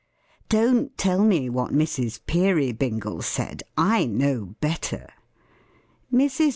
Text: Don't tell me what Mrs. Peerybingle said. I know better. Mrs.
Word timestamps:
Don't 0.49 0.97
tell 0.97 1.23
me 1.23 1.47
what 1.47 1.71
Mrs. 1.73 2.21
Peerybingle 2.25 3.21
said. 3.21 3.61
I 3.77 4.07
know 4.07 4.55
better. 4.59 5.05
Mrs. 6.11 6.49